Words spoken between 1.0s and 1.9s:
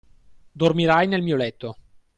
nel mio letto.